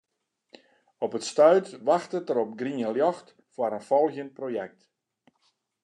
[1.05, 4.79] Op it stuit wachtet er op grien ljocht foar in folgjend projekt.